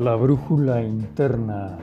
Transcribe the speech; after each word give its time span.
La 0.00 0.16
brújula 0.16 0.82
interna. 0.82 1.76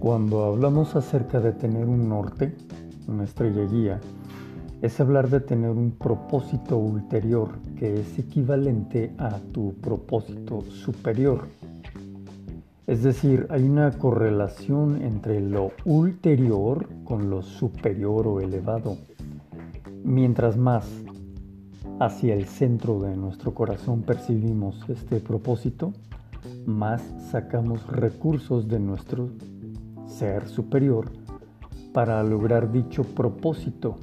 Cuando 0.00 0.42
hablamos 0.42 0.96
acerca 0.96 1.38
de 1.38 1.52
tener 1.52 1.86
un 1.86 2.08
norte, 2.08 2.56
una 3.06 3.22
estrella 3.22 3.64
guía, 3.64 4.00
es 4.82 4.98
hablar 4.98 5.30
de 5.30 5.38
tener 5.38 5.70
un 5.70 5.92
propósito 5.92 6.76
ulterior 6.76 7.50
que 7.78 8.00
es 8.00 8.18
equivalente 8.18 9.12
a 9.18 9.38
tu 9.52 9.74
propósito 9.74 10.62
superior. 10.62 11.46
Es 12.88 13.04
decir, 13.04 13.46
hay 13.50 13.62
una 13.62 13.92
correlación 13.92 15.00
entre 15.00 15.40
lo 15.40 15.70
ulterior 15.84 16.88
con 17.04 17.30
lo 17.30 17.42
superior 17.42 18.26
o 18.26 18.40
elevado. 18.40 18.96
Mientras 20.02 20.56
más 20.56 20.90
hacia 22.00 22.34
el 22.34 22.46
centro 22.46 22.98
de 22.98 23.16
nuestro 23.16 23.54
corazón 23.54 24.02
percibimos 24.02 24.84
este 24.88 25.20
propósito, 25.20 25.92
más 26.66 27.02
sacamos 27.30 27.86
recursos 27.86 28.68
de 28.68 28.78
nuestro 28.78 29.30
ser 30.06 30.48
superior 30.48 31.10
para 31.92 32.22
lograr 32.22 32.72
dicho 32.72 33.04
propósito 33.04 33.96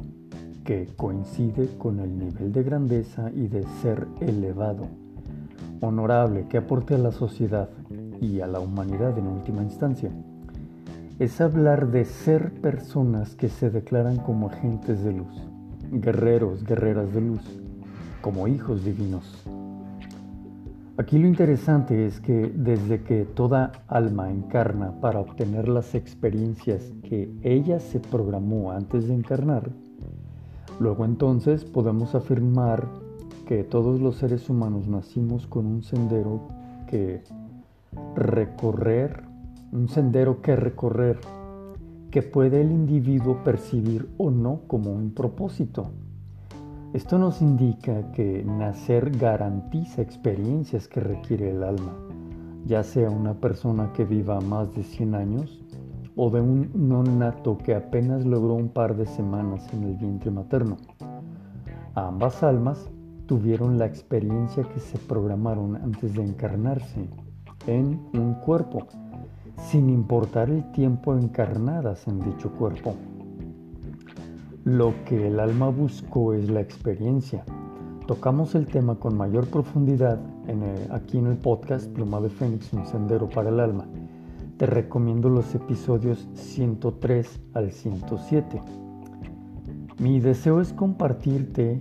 que 0.63 0.87
coincide 0.95 1.67
con 1.77 1.99
el 1.99 2.17
nivel 2.17 2.51
de 2.51 2.63
grandeza 2.63 3.31
y 3.33 3.47
de 3.47 3.63
ser 3.81 4.07
elevado, 4.19 4.87
honorable 5.81 6.47
que 6.47 6.57
aporte 6.57 6.95
a 6.95 6.99
la 6.99 7.11
sociedad 7.11 7.69
y 8.21 8.41
a 8.41 8.47
la 8.47 8.59
humanidad 8.59 9.17
en 9.17 9.27
última 9.27 9.63
instancia. 9.63 10.11
Es 11.19 11.41
hablar 11.41 11.91
de 11.91 12.05
ser 12.05 12.53
personas 12.61 13.35
que 13.35 13.49
se 13.49 13.69
declaran 13.69 14.17
como 14.17 14.49
agentes 14.49 15.03
de 15.03 15.13
luz, 15.13 15.41
guerreros, 15.91 16.63
guerreras 16.63 17.13
de 17.13 17.21
luz, 17.21 17.41
como 18.21 18.47
hijos 18.47 18.83
divinos. 18.85 19.43
Aquí 21.01 21.17
lo 21.17 21.27
interesante 21.27 22.05
es 22.05 22.19
que 22.19 22.53
desde 22.55 23.01
que 23.01 23.25
toda 23.25 23.71
alma 23.87 24.29
encarna 24.29 25.01
para 25.01 25.19
obtener 25.19 25.67
las 25.67 25.95
experiencias 25.95 26.93
que 27.01 27.33
ella 27.41 27.79
se 27.79 27.99
programó 27.99 28.71
antes 28.71 29.07
de 29.07 29.15
encarnar, 29.15 29.71
luego 30.79 31.03
entonces 31.03 31.65
podemos 31.65 32.13
afirmar 32.13 32.87
que 33.47 33.63
todos 33.63 33.99
los 33.99 34.17
seres 34.17 34.47
humanos 34.47 34.87
nacimos 34.87 35.47
con 35.47 35.65
un 35.65 35.81
sendero 35.81 36.49
que 36.87 37.23
recorrer, 38.15 39.23
un 39.71 39.89
sendero 39.89 40.43
que 40.43 40.55
recorrer, 40.55 41.17
que 42.11 42.21
puede 42.21 42.61
el 42.61 42.71
individuo 42.71 43.43
percibir 43.43 44.07
o 44.19 44.29
no 44.29 44.61
como 44.67 44.93
un 44.93 45.15
propósito. 45.15 45.89
Esto 46.93 47.17
nos 47.17 47.41
indica 47.41 48.11
que 48.11 48.43
nacer 48.43 49.17
garantiza 49.17 50.01
experiencias 50.01 50.89
que 50.89 50.99
requiere 50.99 51.51
el 51.51 51.63
alma, 51.63 51.95
ya 52.65 52.83
sea 52.83 53.09
una 53.09 53.33
persona 53.33 53.93
que 53.93 54.03
viva 54.03 54.41
más 54.41 54.75
de 54.75 54.83
100 54.83 55.15
años 55.15 55.63
o 56.17 56.29
de 56.29 56.41
un 56.41 56.69
nonato 56.75 57.57
que 57.57 57.75
apenas 57.75 58.25
logró 58.25 58.55
un 58.55 58.67
par 58.67 58.97
de 58.97 59.05
semanas 59.05 59.73
en 59.73 59.83
el 59.83 59.95
vientre 59.95 60.31
materno. 60.31 60.75
Ambas 61.95 62.43
almas 62.43 62.89
tuvieron 63.25 63.77
la 63.77 63.85
experiencia 63.85 64.63
que 64.63 64.81
se 64.81 64.97
programaron 64.97 65.77
antes 65.77 66.13
de 66.13 66.25
encarnarse 66.25 67.07
en 67.67 68.01
un 68.13 68.33
cuerpo, 68.33 68.87
sin 69.55 69.89
importar 69.89 70.49
el 70.49 70.69
tiempo 70.73 71.15
encarnadas 71.15 72.05
en 72.09 72.19
dicho 72.19 72.51
cuerpo. 72.51 72.95
Lo 74.63 74.93
que 75.05 75.25
el 75.27 75.39
alma 75.39 75.69
buscó 75.69 76.33
es 76.35 76.47
la 76.47 76.61
experiencia. 76.61 77.43
Tocamos 78.05 78.53
el 78.53 78.67
tema 78.67 78.93
con 78.93 79.17
mayor 79.17 79.47
profundidad 79.47 80.19
aquí 80.91 81.17
en 81.17 81.25
el 81.25 81.37
podcast 81.37 81.91
Pluma 81.91 82.21
de 82.21 82.29
Fénix, 82.29 82.71
un 82.71 82.85
sendero 82.85 83.27
para 83.27 83.49
el 83.49 83.59
alma. 83.59 83.87
Te 84.57 84.67
recomiendo 84.67 85.29
los 85.29 85.55
episodios 85.55 86.27
103 86.35 87.41
al 87.55 87.71
107. 87.71 88.61
Mi 89.97 90.19
deseo 90.19 90.61
es 90.61 90.73
compartirte 90.73 91.79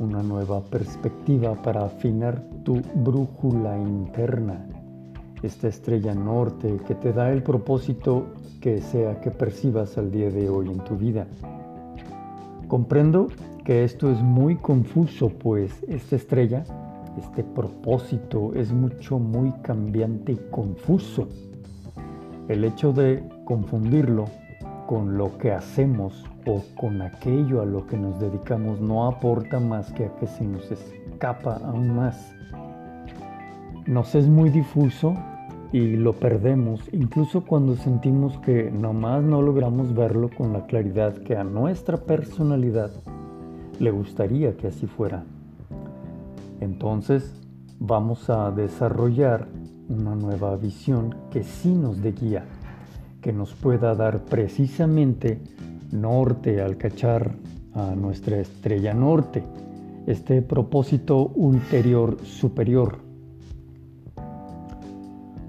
una 0.00 0.20
nueva 0.20 0.60
perspectiva 0.60 1.62
para 1.62 1.84
afinar 1.84 2.44
tu 2.64 2.82
brújula 2.96 3.78
interna, 3.78 4.66
esta 5.44 5.68
estrella 5.68 6.16
norte 6.16 6.80
que 6.84 6.96
te 6.96 7.12
da 7.12 7.30
el 7.30 7.44
propósito 7.44 8.26
que 8.60 8.80
sea 8.82 9.20
que 9.20 9.30
percibas 9.30 9.96
al 9.98 10.10
día 10.10 10.30
de 10.30 10.48
hoy 10.48 10.68
en 10.68 10.82
tu 10.82 10.96
vida. 10.96 11.28
Comprendo 12.68 13.28
que 13.64 13.82
esto 13.82 14.10
es 14.10 14.22
muy 14.22 14.56
confuso, 14.56 15.30
pues 15.30 15.82
esta 15.88 16.16
estrella, 16.16 16.64
este 17.18 17.42
propósito 17.42 18.52
es 18.54 18.72
mucho, 18.72 19.18
muy 19.18 19.52
cambiante 19.62 20.32
y 20.32 20.40
confuso. 20.50 21.28
El 22.48 22.64
hecho 22.64 22.92
de 22.92 23.26
confundirlo 23.44 24.26
con 24.86 25.18
lo 25.18 25.36
que 25.38 25.52
hacemos 25.52 26.24
o 26.46 26.62
con 26.78 27.02
aquello 27.02 27.62
a 27.62 27.66
lo 27.66 27.86
que 27.86 27.96
nos 27.96 28.20
dedicamos 28.20 28.80
no 28.80 29.06
aporta 29.06 29.60
más 29.60 29.92
que 29.92 30.06
a 30.06 30.16
que 30.16 30.26
se 30.26 30.44
nos 30.44 30.70
escapa 30.70 31.60
aún 31.64 31.94
más. 31.96 32.34
Nos 33.86 34.14
es 34.14 34.28
muy 34.28 34.50
difuso 34.50 35.14
y 35.72 35.96
lo 35.96 36.14
perdemos, 36.14 36.80
incluso 36.92 37.42
cuando 37.42 37.76
sentimos 37.76 38.38
que 38.38 38.70
nomás 38.70 39.22
no 39.22 39.42
logramos 39.42 39.94
verlo 39.94 40.30
con 40.34 40.52
la 40.52 40.66
claridad 40.66 41.14
que 41.18 41.36
a 41.36 41.44
nuestra 41.44 41.98
personalidad 41.98 42.90
le 43.78 43.90
gustaría 43.90 44.56
que 44.56 44.68
así 44.68 44.86
fuera. 44.86 45.24
Entonces 46.60 47.34
vamos 47.78 48.30
a 48.30 48.50
desarrollar 48.50 49.48
una 49.88 50.14
nueva 50.14 50.56
visión 50.56 51.14
que 51.30 51.44
sí 51.44 51.74
nos 51.74 52.02
dé 52.02 52.12
guía, 52.12 52.44
que 53.20 53.32
nos 53.32 53.54
pueda 53.54 53.94
dar 53.94 54.24
precisamente 54.24 55.38
norte 55.92 56.62
al 56.62 56.76
cachar 56.78 57.32
a 57.74 57.94
nuestra 57.94 58.38
estrella 58.38 58.94
norte, 58.94 59.42
este 60.06 60.40
propósito 60.40 61.26
ulterior 61.34 62.18
superior 62.24 63.07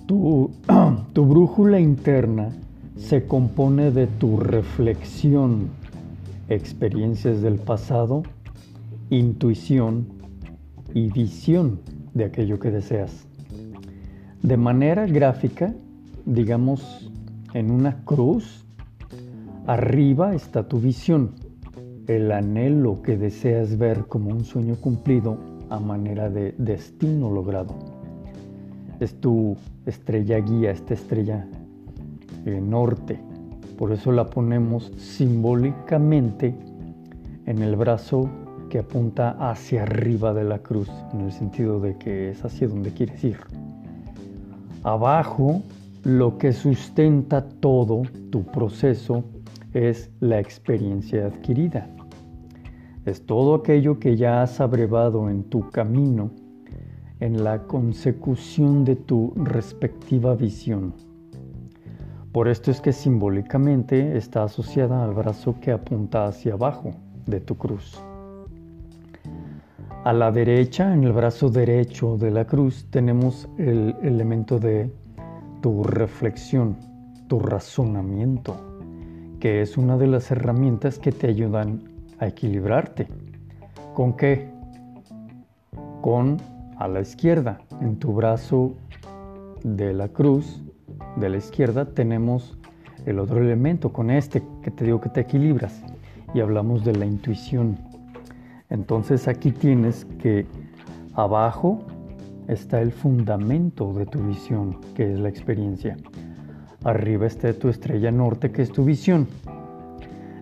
Tu, 1.13 1.23
brújula 1.23 1.79
interna 1.79 2.49
se 2.97 3.27
compone 3.27 3.91
de 3.91 4.07
tu 4.07 4.37
reflexión, 4.37 5.67
experiencias 6.47 7.43
del 7.43 7.59
pasado, 7.59 8.23
intuición 9.11 10.07
y 10.95 11.11
visión 11.11 11.79
de 12.15 12.25
aquello 12.25 12.57
que 12.57 12.71
deseas. 12.71 13.27
De 14.41 14.57
manera 14.57 15.05
gráfica, 15.05 15.75
digamos 16.25 17.11
en 17.53 17.69
una 17.69 18.03
cruz, 18.03 18.65
arriba 19.67 20.33
está 20.33 20.67
tu 20.67 20.79
visión, 20.79 21.35
el 22.07 22.31
anhelo 22.31 23.03
que 23.03 23.15
deseas 23.15 23.77
ver 23.77 24.05
como 24.07 24.31
un 24.31 24.43
sueño 24.43 24.75
cumplido 24.75 25.37
a 25.69 25.79
manera 25.79 26.31
de 26.31 26.55
destino 26.57 27.29
logrado 27.29 27.75
es 28.99 29.19
tu 29.19 29.55
estrella 29.85 30.39
guía, 30.39 30.71
esta 30.71 30.93
estrella 30.93 31.47
eh, 32.45 32.61
norte. 32.61 33.19
Por 33.77 33.91
eso 33.91 34.11
la 34.11 34.29
ponemos 34.29 34.91
simbólicamente 34.97 36.53
en 37.45 37.61
el 37.61 37.75
brazo 37.75 38.29
que 38.69 38.79
apunta 38.79 39.31
hacia 39.49 39.83
arriba 39.83 40.33
de 40.33 40.43
la 40.43 40.59
cruz, 40.59 40.89
en 41.13 41.21
el 41.21 41.31
sentido 41.31 41.79
de 41.79 41.97
que 41.97 42.31
es 42.31 42.43
hacia 42.43 42.67
donde 42.67 42.91
quieres 42.91 43.23
ir. 43.23 43.37
Abajo, 44.83 45.61
lo 46.03 46.37
que 46.37 46.53
sustenta 46.53 47.41
todo 47.41 48.03
tu 48.29 48.43
proceso 48.43 49.23
es 49.73 50.09
la 50.19 50.39
experiencia 50.39 51.25
adquirida. 51.27 51.89
Es 53.05 53.25
todo 53.25 53.55
aquello 53.55 53.99
que 53.99 54.17
ya 54.17 54.43
has 54.43 54.61
abrevado 54.61 55.29
en 55.29 55.43
tu 55.43 55.69
camino 55.69 56.31
en 57.19 57.43
la 57.43 57.63
consecución 57.63 58.85
de 58.85 58.95
tu 58.95 59.33
respectiva 59.35 60.35
visión. 60.35 60.93
Por 62.31 62.47
esto 62.47 62.71
es 62.71 62.79
que 62.79 62.93
simbólicamente 62.93 64.15
está 64.15 64.43
asociada 64.43 65.03
al 65.03 65.13
brazo 65.13 65.55
que 65.59 65.71
apunta 65.71 66.27
hacia 66.27 66.53
abajo 66.53 66.91
de 67.25 67.39
tu 67.39 67.57
cruz. 67.57 68.01
A 70.03 70.13
la 70.13 70.31
derecha, 70.31 70.93
en 70.93 71.03
el 71.03 71.11
brazo 71.11 71.49
derecho 71.49 72.17
de 72.17 72.31
la 72.31 72.45
cruz, 72.45 72.87
tenemos 72.89 73.49
el 73.57 73.95
elemento 74.01 74.59
de 74.59 74.89
tu 75.61 75.83
reflexión, 75.83 76.77
tu 77.27 77.39
razonamiento, 77.39 78.55
que 79.39 79.61
es 79.61 79.77
una 79.77 79.97
de 79.97 80.07
las 80.07 80.31
herramientas 80.31 80.99
que 80.99 81.11
te 81.11 81.27
ayudan 81.27 81.81
a 82.19 82.27
equilibrarte. 82.27 83.07
¿Con 83.93 84.13
qué? 84.13 84.49
Con 86.01 86.37
a 86.79 86.87
la 86.87 87.01
izquierda. 87.01 87.59
En 87.81 87.97
tu 87.97 88.13
brazo 88.13 88.73
de 89.63 89.93
la 89.93 90.07
cruz 90.07 90.63
de 91.17 91.29
la 91.29 91.37
izquierda 91.37 91.85
tenemos 91.85 92.57
el 93.05 93.19
otro 93.19 93.39
elemento 93.39 93.91
con 93.91 94.09
este 94.09 94.41
que 94.63 94.71
te 94.71 94.85
digo 94.85 95.01
que 95.01 95.09
te 95.09 95.21
equilibras 95.21 95.83
y 96.33 96.39
hablamos 96.39 96.85
de 96.85 96.93
la 96.93 97.05
intuición. 97.05 97.77
Entonces 98.69 99.27
aquí 99.27 99.51
tienes 99.51 100.05
que 100.21 100.45
abajo 101.13 101.79
está 102.47 102.81
el 102.81 102.91
fundamento 102.91 103.93
de 103.93 104.05
tu 104.05 104.19
visión, 104.19 104.79
que 104.95 105.13
es 105.13 105.19
la 105.19 105.29
experiencia. 105.29 105.97
Arriba 106.83 107.27
está 107.27 107.51
tu 107.53 107.67
estrella 107.67 108.11
norte, 108.11 108.51
que 108.51 108.61
es 108.61 108.71
tu 108.71 108.85
visión. 108.85 109.27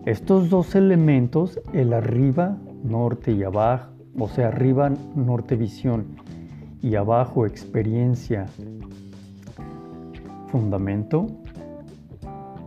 Estos 0.06 0.50
dos 0.50 0.76
elementos, 0.76 1.60
el 1.74 1.94
arriba, 1.94 2.58
norte 2.84 3.32
y 3.32 3.44
abajo, 3.44 3.92
o 4.20 4.28
sea, 4.28 4.48
arriba, 4.48 4.92
norte, 5.16 5.56
visión 5.56 6.27
y 6.82 6.96
abajo, 6.96 7.46
experiencia, 7.46 8.46
fundamento, 10.48 11.28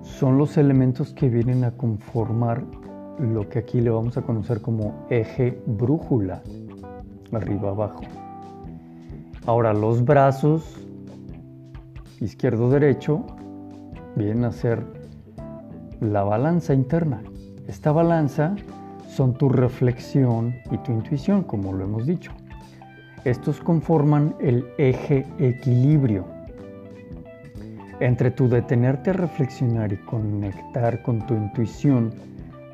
son 0.03 0.37
los 0.39 0.57
elementos 0.57 1.12
que 1.12 1.29
vienen 1.29 1.65
a 1.65 1.71
conformar 1.73 2.65
lo 3.19 3.49
que 3.49 3.61
aquí 3.61 3.81
le 3.81 3.91
vamos 3.91 4.17
a 4.17 4.23
conocer 4.23 4.61
como 4.61 5.07
eje 5.11 5.62
brújula, 5.67 6.43
arriba 7.33 7.71
abajo. 7.71 8.01
Ahora 9.47 9.73
los 9.73 10.05
brazos 10.05 10.77
izquierdo 12.21 12.71
derecho 12.71 13.25
vienen 14.17 14.45
a 14.45 14.53
ser 14.53 14.85
la 16.01 16.23
balanza 16.23 16.75
interna. 16.75 17.23
Esta 17.67 17.93
balanza 17.93 18.55
son 19.09 19.35
tu 19.35 19.49
reflexión 19.49 20.55
y 20.71 20.79
tu 20.79 20.93
intuición, 20.93 21.43
como 21.45 21.73
lo 21.73 21.85
hemos 21.85 22.07
dicho. 22.07 22.33
Estos 23.25 23.61
conforman 23.61 24.35
el 24.41 24.67
eje 24.79 25.27
equilibrio. 25.39 26.25
Entre 28.01 28.31
tu 28.31 28.49
detenerte 28.49 29.11
a 29.11 29.13
reflexionar 29.13 29.93
y 29.93 29.99
conectar 29.99 31.03
con 31.03 31.27
tu 31.27 31.35
intuición, 31.35 32.15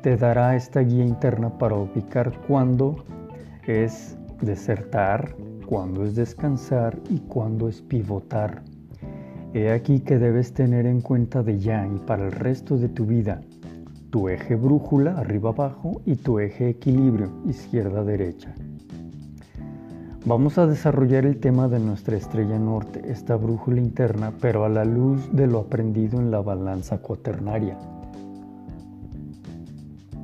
te 0.01 0.15
dará 0.15 0.55
esta 0.55 0.79
guía 0.79 1.03
interna 1.03 1.57
para 1.57 1.75
ubicar 1.75 2.31
cuándo 2.47 3.03
es 3.65 4.17
desertar, 4.41 5.35
cuándo 5.65 6.05
es 6.05 6.15
descansar 6.15 6.97
y 7.09 7.19
cuándo 7.19 7.67
es 7.67 7.81
pivotar. 7.81 8.63
He 9.53 9.71
aquí 9.71 9.99
que 9.99 10.17
debes 10.17 10.53
tener 10.53 10.85
en 10.85 11.01
cuenta 11.01 11.43
de 11.43 11.59
ya 11.59 11.85
y 11.85 11.99
para 11.99 12.25
el 12.25 12.31
resto 12.31 12.77
de 12.77 12.87
tu 12.87 13.05
vida 13.05 13.41
tu 14.09 14.29
eje 14.29 14.55
brújula 14.55 15.17
arriba 15.17 15.49
abajo 15.49 16.01
y 16.05 16.15
tu 16.15 16.39
eje 16.39 16.69
equilibrio 16.69 17.29
izquierda 17.45 18.05
derecha. 18.05 18.53
Vamos 20.27 20.57
a 20.57 20.67
desarrollar 20.67 21.25
el 21.25 21.39
tema 21.39 21.69
de 21.69 21.79
nuestra 21.79 22.17
estrella 22.17 22.59
norte, 22.59 23.01
esta 23.09 23.37
brújula 23.37 23.79
interna, 23.79 24.33
pero 24.41 24.65
a 24.65 24.69
la 24.69 24.83
luz 24.83 25.21
de 25.31 25.47
lo 25.47 25.59
aprendido 25.59 26.19
en 26.19 26.31
la 26.31 26.41
balanza 26.41 26.97
cuaternaria. 26.97 27.77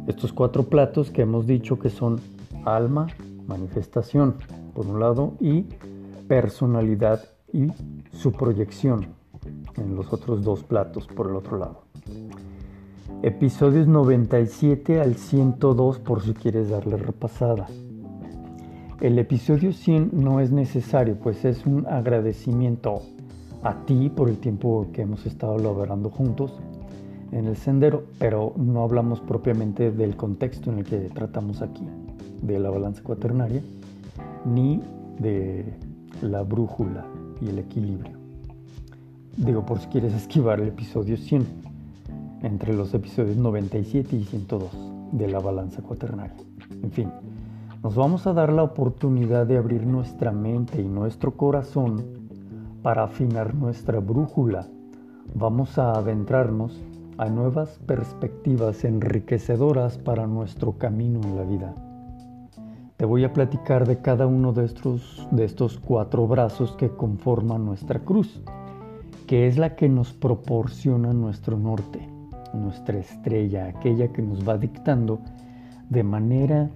Estos 0.06 0.34
cuatro 0.34 0.64
platos 0.64 1.10
que 1.10 1.22
hemos 1.22 1.48
dicho 1.48 1.80
que 1.80 1.90
son 1.90 2.20
alma, 2.66 3.08
manifestación, 3.48 4.36
por 4.74 4.88
un 4.88 5.00
lado, 5.00 5.36
y 5.40 5.68
personalidad 6.28 7.24
y 7.54 7.72
su 8.12 8.34
proyección 8.34 9.06
en 9.78 9.96
los 9.96 10.12
otros 10.12 10.44
dos 10.44 10.66
platos, 10.66 11.08
por 11.08 11.30
el 11.30 11.38
otro 11.38 11.58
lado. 11.58 11.84
Episodios 13.22 13.88
97 13.88 15.00
al 15.00 15.16
102 15.16 16.00
por 16.00 16.22
si 16.22 16.34
quieres 16.34 16.72
darle 16.72 16.98
repasada. 16.98 17.68
El 19.04 19.20
episodio 19.20 19.74
100 19.74 20.12
no 20.14 20.40
es 20.40 20.54
necesario, 20.54 21.18
pues 21.20 21.44
es 21.44 21.66
un 21.66 21.86
agradecimiento 21.88 23.02
a 23.62 23.84
ti 23.84 24.10
por 24.10 24.30
el 24.30 24.38
tiempo 24.38 24.88
que 24.94 25.02
hemos 25.02 25.26
estado 25.26 25.58
laborando 25.58 26.10
juntos 26.10 26.54
en 27.34 27.44
el 27.48 27.58
sendero, 27.58 28.06
pero 28.18 28.54
no 28.56 28.82
hablamos 28.82 29.20
propiamente 29.20 29.92
del 29.92 30.16
contexto 30.16 30.72
en 30.72 30.78
el 30.78 30.86
que 30.86 31.00
tratamos 31.10 31.62
aquí, 31.62 31.86
de 32.44 32.58
la 32.62 32.70
balanza 32.70 33.04
cuaternaria, 33.04 33.62
ni 34.46 34.82
de 35.20 35.66
la 36.22 36.44
brújula 36.44 37.06
y 37.42 37.50
el 37.50 37.60
equilibrio. 37.60 38.16
Digo, 39.36 39.66
por 39.66 39.80
si 39.80 39.88
quieres 39.88 40.14
esquivar 40.16 40.62
el 40.62 40.70
episodio 40.70 41.18
100, 41.18 41.46
entre 42.44 42.74
los 42.74 42.94
episodios 42.94 43.36
97 43.36 44.16
y 44.16 44.24
102 44.24 44.72
de 45.12 45.28
la 45.28 45.40
balanza 45.40 45.82
cuaternaria. 45.82 46.38
En 46.82 46.92
fin, 46.92 47.10
nos 47.84 47.96
vamos 47.96 48.26
a 48.28 48.34
dar 48.34 48.54
la 48.54 48.64
oportunidad 48.64 49.46
de 49.46 49.58
abrir 49.58 49.86
nuestra 49.86 50.32
mente 50.32 50.82
y 50.82 50.88
nuestro 50.88 51.36
corazón 51.36 52.30
para 52.82 53.04
afinar 53.04 53.54
nuestra 53.54 54.00
brújula. 54.00 54.68
Vamos 55.36 55.78
a 55.78 55.92
adentrarnos 55.92 56.82
a 57.18 57.26
nuevas 57.26 57.80
perspectivas 57.86 58.86
enriquecedoras 58.86 59.98
para 59.98 60.28
nuestro 60.28 60.78
camino 60.78 61.20
en 61.24 61.36
la 61.36 61.44
vida. 61.44 61.76
Te 62.96 63.04
voy 63.04 63.26
a 63.26 63.34
platicar 63.34 63.86
de 63.86 63.98
cada 63.98 64.28
uno 64.28 64.54
de 64.54 64.64
estos, 64.64 65.28
de 65.32 65.44
estos 65.44 65.78
cuatro 65.78 66.26
brazos 66.26 66.78
que 66.78 66.88
conforman 66.88 67.66
nuestra 67.66 68.00
cruz, 68.00 68.42
que 69.28 69.46
es 69.46 69.58
la 69.58 69.76
que 69.76 69.90
nos 69.90 70.14
proporciona 70.14 71.12
nuestro 71.12 71.58
norte, 71.58 72.08
nuestra 72.54 72.98
estrella, 72.98 73.68
aquella 73.68 74.08
que 74.14 74.22
nos 74.22 74.48
va 74.48 74.58
dictando 74.58 75.20
de 75.90 76.04
manera, 76.04 76.70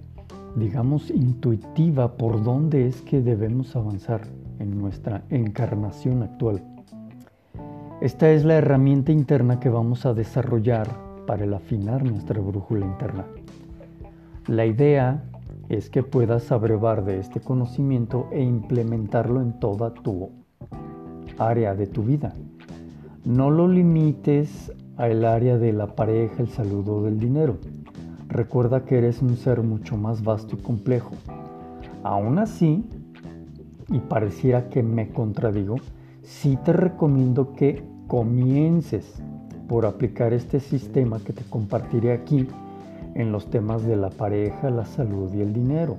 digamos, 0.58 1.10
intuitiva 1.10 2.16
por 2.16 2.42
dónde 2.42 2.86
es 2.86 3.00
que 3.02 3.20
debemos 3.20 3.76
avanzar 3.76 4.22
en 4.58 4.78
nuestra 4.78 5.22
encarnación 5.30 6.22
actual. 6.22 6.62
Esta 8.00 8.30
es 8.30 8.44
la 8.44 8.54
herramienta 8.54 9.12
interna 9.12 9.58
que 9.58 9.68
vamos 9.68 10.06
a 10.06 10.14
desarrollar 10.14 10.88
para 11.26 11.44
el 11.44 11.54
afinar 11.54 12.04
nuestra 12.04 12.40
brújula 12.40 12.86
interna. 12.86 13.26
La 14.46 14.66
idea 14.66 15.22
es 15.68 15.90
que 15.90 16.02
puedas 16.02 16.50
abrevar 16.52 17.04
de 17.04 17.18
este 17.18 17.40
conocimiento 17.40 18.28
e 18.32 18.42
implementarlo 18.42 19.42
en 19.42 19.58
toda 19.60 19.92
tu 19.92 20.30
área 21.38 21.74
de 21.74 21.86
tu 21.86 22.02
vida. 22.02 22.34
No 23.24 23.50
lo 23.50 23.68
limites 23.68 24.72
al 24.96 25.24
área 25.24 25.58
de 25.58 25.72
la 25.72 25.94
pareja, 25.94 26.42
el 26.42 26.48
saludo 26.48 27.02
del 27.02 27.18
dinero. 27.18 27.58
Recuerda 28.28 28.84
que 28.84 28.98
eres 28.98 29.22
un 29.22 29.36
ser 29.36 29.62
mucho 29.62 29.96
más 29.96 30.22
vasto 30.22 30.54
y 30.54 30.62
complejo. 30.62 31.12
Aún 32.02 32.38
así, 32.38 32.84
y 33.88 34.00
pareciera 34.00 34.68
que 34.68 34.82
me 34.82 35.08
contradigo, 35.08 35.76
sí 36.22 36.58
te 36.62 36.74
recomiendo 36.74 37.54
que 37.54 37.82
comiences 38.06 39.22
por 39.66 39.86
aplicar 39.86 40.34
este 40.34 40.60
sistema 40.60 41.20
que 41.20 41.32
te 41.32 41.42
compartiré 41.44 42.12
aquí 42.12 42.46
en 43.14 43.32
los 43.32 43.50
temas 43.50 43.84
de 43.84 43.96
la 43.96 44.10
pareja, 44.10 44.70
la 44.70 44.84
salud 44.84 45.32
y 45.32 45.40
el 45.40 45.54
dinero. 45.54 45.96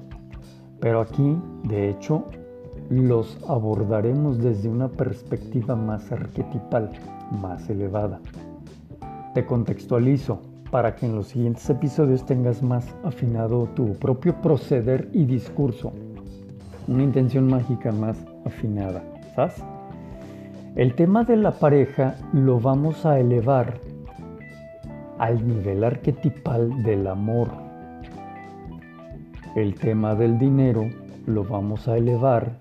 Pero 0.80 1.02
aquí, 1.02 1.36
de 1.64 1.90
hecho, 1.90 2.26
los 2.90 3.38
abordaremos 3.48 4.38
desde 4.38 4.70
una 4.70 4.88
perspectiva 4.88 5.76
más 5.76 6.12
arquetipal, 6.12 6.92
más 7.42 7.70
elevada. 7.70 8.20
Te 9.34 9.46
contextualizo 9.46 10.42
para 10.72 10.96
que 10.96 11.06
en 11.06 11.16
los 11.16 11.28
siguientes 11.28 11.70
episodios 11.70 12.26
tengas 12.26 12.62
más 12.62 12.96
afinado 13.04 13.68
tu 13.76 13.94
propio 13.94 14.40
proceder 14.42 15.10
y 15.14 15.26
discurso. 15.26 15.92
Una 16.88 17.04
intención 17.04 17.48
mágica 17.48 17.92
más 17.92 18.18
afinada, 18.46 19.04
¿sabes? 19.36 19.64
El 20.76 20.94
tema 20.96 21.24
de 21.24 21.36
la 21.36 21.52
pareja 21.52 22.16
lo 22.34 22.60
vamos 22.60 23.06
a 23.06 23.20
elevar 23.20 23.80
al 25.18 25.46
nivel 25.46 25.84
arquetipal 25.84 26.84
del 26.84 27.08
amor. 27.08 27.50
El 29.56 29.76
tema 29.76 30.16
del 30.16 30.38
dinero 30.38 30.88
lo 31.26 31.44
vamos 31.44 31.88
a 31.88 31.98
elevar 31.98 32.52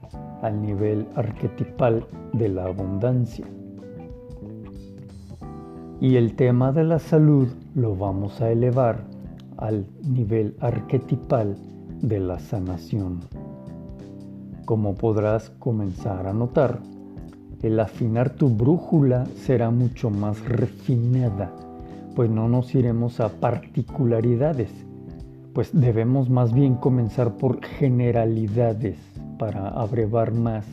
al 0.42 0.60
nivel 0.60 1.06
arquetipal 1.14 2.06
de 2.32 2.48
la 2.48 2.64
abundancia. 2.64 3.46
Y 6.00 6.14
el 6.16 6.34
tema 6.36 6.70
de 6.70 6.84
la 6.84 7.00
salud 7.00 7.48
lo 7.74 7.96
vamos 7.96 8.40
a 8.40 8.50
elevar 8.52 9.00
al 9.56 9.84
nivel 10.08 10.54
arquetipal 10.60 11.56
de 12.00 12.20
la 12.20 12.38
sanación. 12.38 13.20
Como 14.64 14.94
podrás 14.94 15.50
comenzar 15.58 16.28
a 16.28 16.32
notar, 16.32 16.78
el 17.62 17.80
afinar 17.80 18.30
tu 18.30 18.48
brújula 18.48 19.26
será 19.34 19.70
mucho 19.70 20.10
más 20.10 20.44
refinada, 20.44 21.50
pues 22.14 22.30
no 22.30 22.48
nos 22.48 22.72
iremos 22.76 23.18
a 23.18 23.30
particularidades, 23.30 24.70
pues 25.52 25.70
debemos 25.72 26.30
más 26.30 26.52
bien 26.52 26.76
comenzar 26.76 27.36
por 27.36 27.64
generalidades 27.64 28.96
para 29.38 29.68
abrevar 29.70 30.32
más 30.32 30.64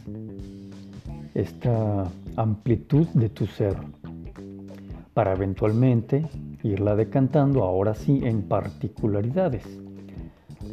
esta 1.34 2.06
amplitud 2.36 3.08
de 3.16 3.30
tu 3.30 3.48
ser, 3.48 3.76
para 5.16 5.34
eventualmente 5.34 6.28
irla 6.62 6.96
decantando 6.96 7.64
ahora 7.64 7.96
sí 7.96 8.22
en 8.24 8.44
particularidades, 8.44 9.64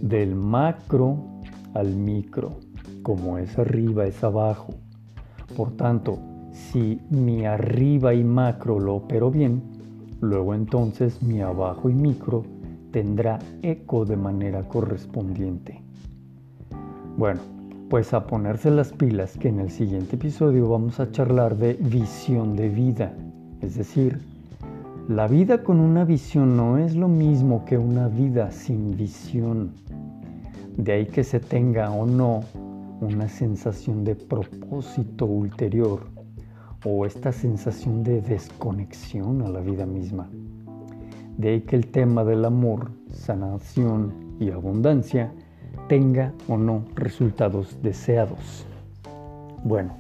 del 0.02 0.34
macro 0.34 1.16
al 1.72 1.96
micro, 1.96 2.58
como 3.02 3.38
es 3.38 3.58
arriba 3.58 4.04
es 4.06 4.22
abajo 4.22 4.74
por 5.56 5.76
tanto, 5.76 6.18
si 6.50 6.98
mi 7.10 7.44
arriba 7.44 8.14
y 8.14 8.24
macro 8.24 8.80
lo 8.80 8.96
opero 8.96 9.30
bien, 9.30 9.62
luego 10.20 10.54
entonces 10.54 11.22
mi 11.22 11.42
abajo 11.42 11.90
y 11.90 11.94
micro 11.94 12.44
tendrá 12.90 13.38
eco 13.60 14.04
de 14.06 14.16
manera 14.16 14.66
correspondiente. 14.68 15.82
Bueno, 17.18 17.40
pues 17.90 18.14
a 18.14 18.26
ponerse 18.26 18.70
las 18.70 18.92
pilas 18.92 19.36
que 19.36 19.48
en 19.48 19.60
el 19.60 19.70
siguiente 19.70 20.16
episodio 20.16 20.70
vamos 20.70 21.00
a 21.00 21.10
charlar 21.10 21.56
de 21.56 21.74
visión 21.74 22.56
de 22.56 22.70
vida. 22.70 23.14
Es 23.60 23.74
decir, 23.76 24.20
la 25.08 25.26
vida 25.26 25.64
con 25.64 25.80
una 25.80 26.04
visión 26.04 26.56
no 26.56 26.78
es 26.78 26.94
lo 26.94 27.08
mismo 27.08 27.64
que 27.64 27.76
una 27.76 28.06
vida 28.06 28.52
sin 28.52 28.96
visión. 28.96 29.72
De 30.76 30.92
ahí 30.92 31.06
que 31.06 31.24
se 31.24 31.40
tenga 31.40 31.90
o 31.90 32.06
no 32.06 32.44
una 33.00 33.28
sensación 33.28 34.04
de 34.04 34.14
propósito 34.14 35.26
ulterior 35.26 36.06
o 36.84 37.04
esta 37.04 37.32
sensación 37.32 38.04
de 38.04 38.20
desconexión 38.20 39.42
a 39.42 39.48
la 39.48 39.60
vida 39.60 39.86
misma. 39.86 40.30
De 41.36 41.50
ahí 41.50 41.60
que 41.62 41.74
el 41.74 41.88
tema 41.88 42.22
del 42.22 42.44
amor, 42.44 42.92
sanación 43.10 44.36
y 44.38 44.50
abundancia 44.50 45.32
tenga 45.88 46.32
o 46.46 46.56
no 46.56 46.84
resultados 46.94 47.76
deseados. 47.82 48.66
Bueno, 49.64 49.96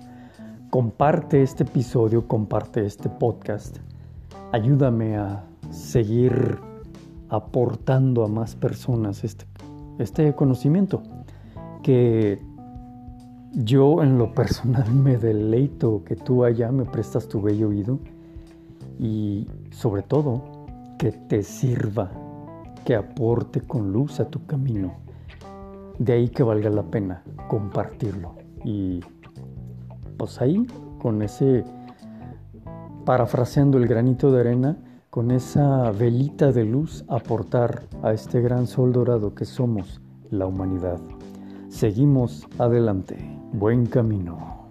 comparte 0.70 1.42
este 1.42 1.64
episodio, 1.64 2.28
comparte 2.28 2.86
este 2.86 3.08
podcast. 3.08 3.78
Ayúdame 4.52 5.16
a 5.16 5.44
seguir 5.70 6.58
aportando 7.28 8.24
a 8.24 8.28
más 8.28 8.54
personas 8.54 9.24
este, 9.24 9.46
este 9.98 10.34
conocimiento 10.34 11.02
que 11.82 12.40
yo 13.52 14.02
en 14.02 14.18
lo 14.18 14.34
personal 14.34 14.90
me 14.94 15.16
deleito 15.16 16.04
que 16.04 16.16
tú 16.16 16.44
allá 16.44 16.70
me 16.70 16.84
prestas 16.84 17.28
tu 17.28 17.40
bello 17.40 17.68
oído 17.68 17.98
y 18.98 19.48
sobre 19.70 20.02
todo 20.02 20.42
que 20.98 21.12
te 21.12 21.42
sirva, 21.42 22.10
que 22.84 22.94
aporte 22.94 23.60
con 23.62 23.92
luz 23.92 24.20
a 24.20 24.28
tu 24.28 24.46
camino. 24.46 24.92
De 25.98 26.12
ahí 26.12 26.28
que 26.28 26.42
valga 26.42 26.70
la 26.70 26.82
pena 26.82 27.22
compartirlo. 27.48 28.36
Y 28.64 29.00
pues 30.16 30.40
ahí, 30.40 30.66
con 31.00 31.22
ese, 31.22 31.64
parafraseando 33.04 33.78
el 33.78 33.86
granito 33.86 34.32
de 34.32 34.40
arena, 34.40 34.76
con 35.10 35.30
esa 35.30 35.90
velita 35.90 36.52
de 36.52 36.64
luz, 36.64 37.04
aportar 37.08 37.82
a 38.02 38.12
este 38.12 38.40
gran 38.40 38.66
sol 38.66 38.92
dorado 38.92 39.34
que 39.34 39.44
somos 39.44 40.00
la 40.30 40.46
humanidad. 40.46 40.98
Seguimos 41.68 42.46
adelante. 42.58 43.16
Buen 43.52 43.86
camino. 43.86 44.61